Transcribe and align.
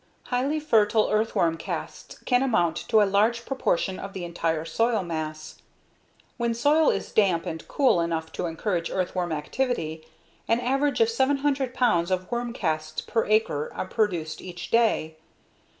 Highly 0.29 0.59
fertile 0.59 1.11
earthworm 1.11 1.57
casts 1.57 2.17
can 2.25 2.41
amount 2.41 2.75
to 2.87 3.03
a 3.03 3.03
large 3.03 3.45
proportion 3.45 3.99
of 3.99 4.13
the 4.13 4.25
entire 4.25 4.65
soil 4.65 5.03
mass. 5.03 5.61
When 6.37 6.55
soil 6.55 6.89
is 6.89 7.11
damp 7.11 7.45
and 7.45 7.67
cool 7.67 8.01
enough 8.01 8.31
to 8.31 8.47
encourage 8.47 8.89
earthworm 8.89 9.31
activity, 9.31 10.03
an 10.47 10.59
average 10.59 11.01
of 11.01 11.09
700 11.11 11.75
pounds 11.75 12.09
of 12.09 12.31
worm 12.31 12.51
casts 12.51 12.99
per 13.01 13.27
acre 13.27 13.71
are 13.75 13.85
produced 13.85 14.41
each 14.41 14.71
day. 14.71 15.17